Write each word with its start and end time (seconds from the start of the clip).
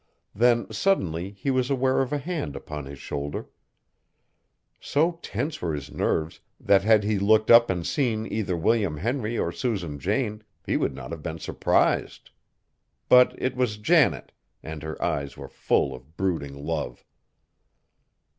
Then, 0.33 0.65
suddenly, 0.71 1.29
he 1.29 1.51
was 1.51 1.69
aware 1.69 2.01
of 2.01 2.11
a 2.11 2.17
hand 2.17 2.55
upon 2.55 2.85
his 2.85 2.97
shoulder. 2.97 3.49
So 4.79 5.19
tense 5.21 5.61
were 5.61 5.75
his 5.75 5.91
nerves 5.91 6.39
that 6.59 6.81
had 6.81 7.03
he 7.03 7.19
looked 7.19 7.51
up 7.51 7.69
and 7.69 7.85
seen 7.85 8.25
either 8.25 8.57
William 8.57 8.97
Henry 8.97 9.37
or 9.37 9.51
Susan 9.51 9.99
Jane, 9.99 10.41
he 10.65 10.75
would 10.75 10.95
not 10.95 11.11
have 11.11 11.21
been 11.21 11.37
surprised. 11.37 12.31
But 13.09 13.35
it 13.39 13.55
was 13.55 13.77
Janet, 13.77 14.31
and 14.63 14.81
her 14.81 14.99
eyes 15.03 15.37
were 15.37 15.47
full 15.49 15.93
of 15.93 16.17
brooding 16.17 16.65
love. 16.65 17.05